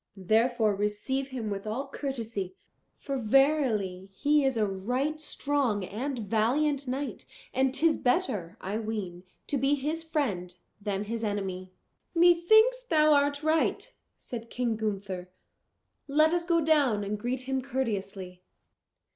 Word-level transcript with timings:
therefore 0.17 0.73
receive 0.73 1.27
him 1.27 1.51
with 1.51 1.67
all 1.67 1.87
courtesy; 1.87 2.55
for 2.97 3.19
verily 3.19 4.09
he 4.11 4.43
is 4.43 4.57
a 4.57 4.65
right 4.65 5.21
strong 5.21 5.83
and 5.85 6.17
valiant 6.17 6.87
knight, 6.87 7.27
and 7.53 7.71
'tis 7.75 7.97
better, 7.99 8.57
I 8.59 8.79
ween, 8.79 9.21
to 9.45 9.59
be 9.59 9.75
his 9.75 10.01
friend 10.01 10.55
than 10.81 11.03
his 11.03 11.23
enemy." 11.23 11.71
"Methinks 12.15 12.81
thou 12.81 13.13
art 13.13 13.43
right," 13.43 13.93
said 14.17 14.49
King 14.49 14.75
Gunther. 14.75 15.29
"Let 16.07 16.33
us 16.33 16.45
go 16.45 16.61
down 16.61 17.03
and 17.03 17.19
greet 17.19 17.41
him 17.41 17.61
courteously." 17.61 18.41